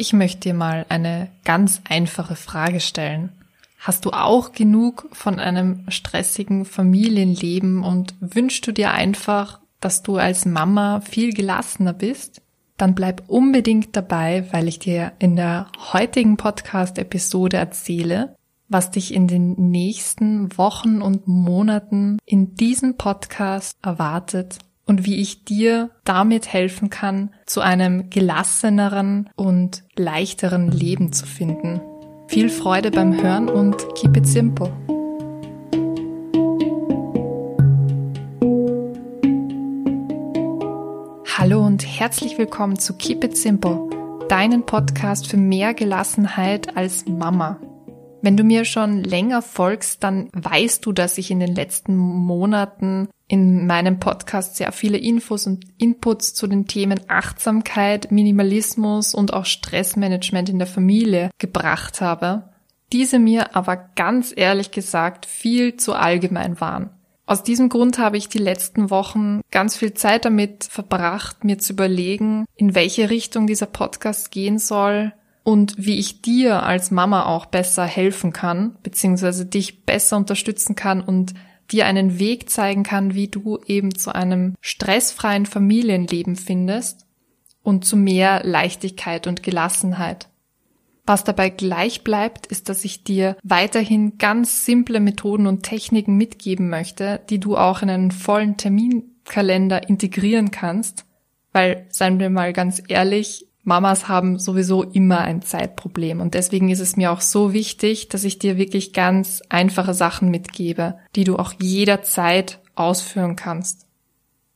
[0.00, 3.30] Ich möchte dir mal eine ganz einfache Frage stellen.
[3.80, 10.16] Hast du auch genug von einem stressigen Familienleben und wünschst du dir einfach, dass du
[10.16, 12.42] als Mama viel gelassener bist?
[12.76, 18.36] Dann bleib unbedingt dabei, weil ich dir in der heutigen Podcast-Episode erzähle,
[18.68, 25.44] was dich in den nächsten Wochen und Monaten in diesem Podcast erwartet und wie ich
[25.44, 31.80] dir damit helfen kann, zu einem gelasseneren und leichteren Leben zu finden.
[32.26, 34.72] Viel Freude beim Hören und keep it simple.
[41.36, 43.88] Hallo und herzlich willkommen zu Keep It Simple,
[44.28, 47.60] deinen Podcast für mehr Gelassenheit als Mama.
[48.28, 53.08] Wenn du mir schon länger folgst, dann weißt du, dass ich in den letzten Monaten
[53.26, 59.46] in meinem Podcast sehr viele Infos und Inputs zu den Themen Achtsamkeit, Minimalismus und auch
[59.46, 62.50] Stressmanagement in der Familie gebracht habe,
[62.92, 66.90] diese mir aber ganz ehrlich gesagt viel zu allgemein waren.
[67.24, 71.72] Aus diesem Grund habe ich die letzten Wochen ganz viel Zeit damit verbracht, mir zu
[71.72, 75.14] überlegen, in welche Richtung dieser Podcast gehen soll,
[75.48, 81.00] und wie ich dir als Mama auch besser helfen kann, beziehungsweise dich besser unterstützen kann
[81.00, 81.32] und
[81.70, 87.06] dir einen Weg zeigen kann, wie du eben zu einem stressfreien Familienleben findest
[87.62, 90.28] und zu mehr Leichtigkeit und Gelassenheit.
[91.06, 96.68] Was dabei gleich bleibt, ist, dass ich dir weiterhin ganz simple Methoden und Techniken mitgeben
[96.68, 101.06] möchte, die du auch in einen vollen Terminkalender integrieren kannst,
[101.52, 106.80] weil, seien wir mal ganz ehrlich, Mamas haben sowieso immer ein Zeitproblem und deswegen ist
[106.80, 111.36] es mir auch so wichtig, dass ich dir wirklich ganz einfache Sachen mitgebe, die du
[111.36, 113.86] auch jederzeit ausführen kannst.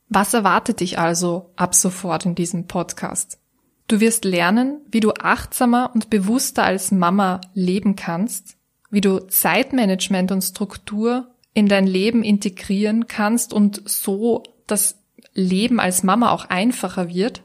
[0.09, 3.39] Was erwartet dich also ab sofort in diesem Podcast?
[3.87, 8.57] Du wirst lernen, wie du achtsamer und bewusster als Mama leben kannst,
[8.89, 14.97] wie du Zeitmanagement und Struktur in dein Leben integrieren kannst und so das
[15.33, 17.43] Leben als Mama auch einfacher wird,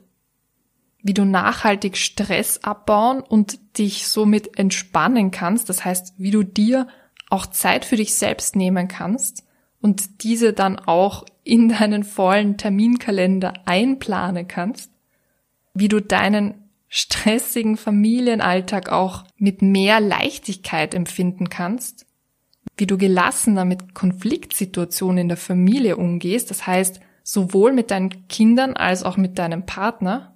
[1.03, 5.69] wie du nachhaltig Stress abbauen und dich somit entspannen kannst.
[5.69, 6.89] Das heißt, wie du dir
[7.31, 9.45] auch Zeit für dich selbst nehmen kannst
[9.81, 14.91] und diese dann auch in deinen vollen Terminkalender einplanen kannst.
[15.73, 22.07] Wie du deinen stressigen Familienalltag auch mit mehr Leichtigkeit empfinden kannst.
[22.77, 26.51] Wie du gelassener mit Konfliktsituationen in der Familie umgehst.
[26.51, 30.35] Das heißt, sowohl mit deinen Kindern als auch mit deinem Partner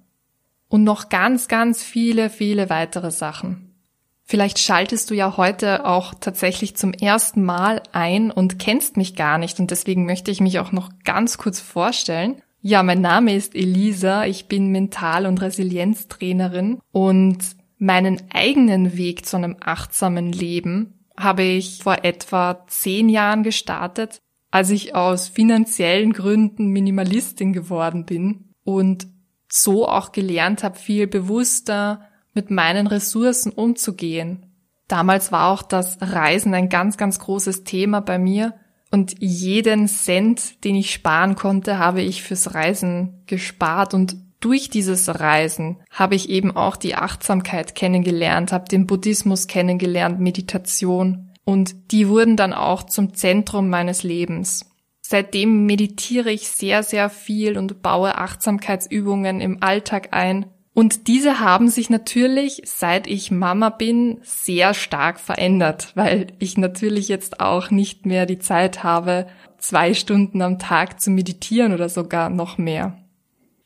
[0.73, 3.75] und noch ganz, ganz viele, viele weitere Sachen.
[4.23, 9.37] Vielleicht schaltest du ja heute auch tatsächlich zum ersten Mal ein und kennst mich gar
[9.37, 12.41] nicht und deswegen möchte ich mich auch noch ganz kurz vorstellen.
[12.63, 17.37] Ja, mein Name ist Elisa, ich bin Mental- und Resilienztrainerin und
[17.77, 24.71] meinen eigenen Weg zu einem achtsamen Leben habe ich vor etwa zehn Jahren gestartet, als
[24.71, 29.12] ich aus finanziellen Gründen Minimalistin geworden bin und
[29.55, 34.47] so auch gelernt habe, viel bewusster mit meinen Ressourcen umzugehen.
[34.87, 38.55] Damals war auch das Reisen ein ganz, ganz großes Thema bei mir
[38.89, 45.07] und jeden Cent, den ich sparen konnte, habe ich fürs Reisen gespart und durch dieses
[45.19, 52.09] Reisen habe ich eben auch die Achtsamkeit kennengelernt, habe den Buddhismus kennengelernt, Meditation und die
[52.09, 54.72] wurden dann auch zum Zentrum meines Lebens.
[55.13, 60.47] Seitdem meditiere ich sehr, sehr viel und baue Achtsamkeitsübungen im Alltag ein.
[60.73, 67.09] Und diese haben sich natürlich, seit ich Mama bin, sehr stark verändert, weil ich natürlich
[67.09, 69.27] jetzt auch nicht mehr die Zeit habe,
[69.59, 72.97] zwei Stunden am Tag zu meditieren oder sogar noch mehr.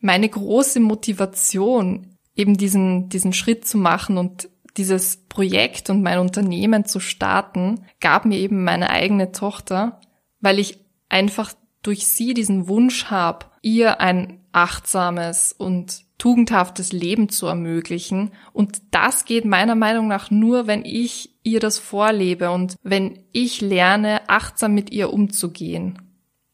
[0.02, 6.84] Meine große Motivation, eben diesen, diesen Schritt zu machen und dieses Projekt und mein Unternehmen
[6.84, 10.02] zu starten, gab mir eben meine eigene Tochter,
[10.42, 11.54] weil ich einfach
[11.84, 18.32] durch sie diesen Wunsch habe, ihr ein achtsames und tugendhaftes Leben zu ermöglichen.
[18.54, 23.62] Und das geht meiner Meinung nach nur, wenn ich ihr das vorlebe und wenn ich
[23.62, 26.02] lerne, achtsam mit ihr umzugehen.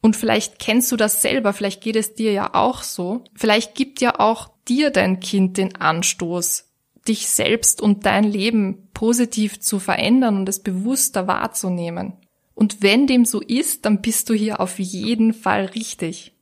[0.01, 3.23] Und vielleicht kennst du das selber, vielleicht geht es dir ja auch so.
[3.35, 6.69] Vielleicht gibt ja auch dir dein Kind den Anstoß,
[7.07, 12.17] dich selbst und dein Leben positiv zu verändern und es bewusster wahrzunehmen.
[12.55, 16.33] Und wenn dem so ist, dann bist du hier auf jeden Fall richtig.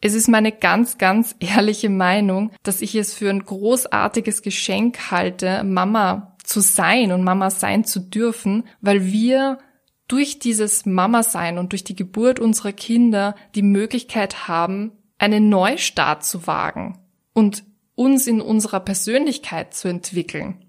[0.00, 5.64] Es ist meine ganz, ganz ehrliche Meinung, dass ich es für ein großartiges Geschenk halte,
[5.64, 9.58] Mama zu sein und Mama sein zu dürfen, weil wir
[10.06, 16.24] durch dieses Mama sein und durch die Geburt unserer Kinder die Möglichkeit haben, einen Neustart
[16.24, 16.98] zu wagen
[17.32, 17.64] und
[17.94, 20.65] uns in unserer Persönlichkeit zu entwickeln.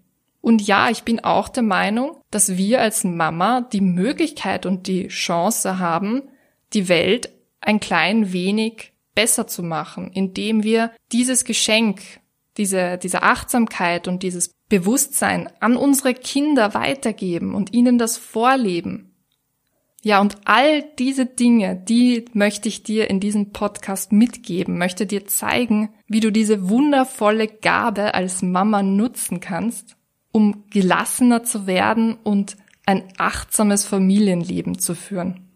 [0.47, 5.09] Und ja, ich bin auch der Meinung, dass wir als Mama die Möglichkeit und die
[5.09, 6.23] Chance haben,
[6.71, 11.99] die Welt ein klein wenig besser zu machen, indem wir dieses Geschenk,
[12.55, 19.17] diese, diese Achtsamkeit und dieses Bewusstsein an unsere Kinder weitergeben und ihnen das vorleben.
[20.01, 25.27] Ja, und all diese Dinge, die möchte ich dir in diesem Podcast mitgeben, möchte dir
[25.27, 29.97] zeigen, wie du diese wundervolle Gabe als Mama nutzen kannst,
[30.37, 35.47] um gelassener zu werden und ein achtsames Familienleben zu führen.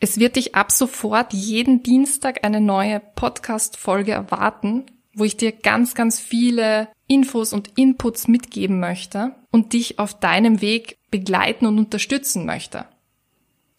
[0.00, 5.94] Es wird dich ab sofort jeden Dienstag eine neue Podcast-Folge erwarten, wo ich dir ganz,
[5.94, 12.44] ganz viele Infos und Inputs mitgeben möchte und dich auf deinem Weg begleiten und unterstützen
[12.44, 12.86] möchte.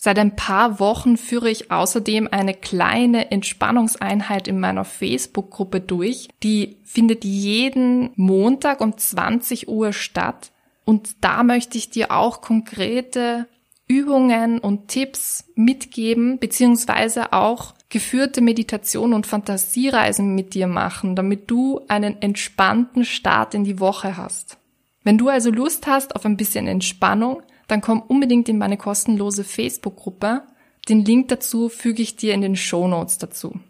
[0.04, 6.28] Seit ein paar Wochen führe ich außerdem eine kleine Entspannungseinheit in meiner Facebook-Gruppe durch.
[6.42, 10.52] Die findet jeden Montag um 20 Uhr statt.
[10.86, 13.48] Und da möchte ich dir auch konkrete
[13.88, 21.80] Übungen und Tipps mitgeben, beziehungsweise auch geführte Meditation und Fantasiereisen mit dir machen, damit du
[21.90, 24.58] einen entspannten Start in die Woche hast.
[25.04, 29.46] Wenn du also Lust hast auf ein bisschen Entspannung, dann komm unbedingt in meine kostenlose
[29.46, 30.44] Facebook-Gruppe.
[30.90, 33.62] Den Link dazu füge ich dir in den Show Notes dazu.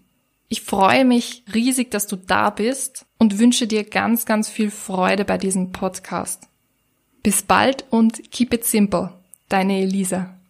[0.47, 5.23] Ich freue mich riesig, dass du da bist und wünsche dir ganz, ganz viel Freude
[5.23, 6.47] bei diesem Podcast.
[7.21, 9.13] Bis bald und keep it simple.
[9.49, 10.40] Deine Elisa.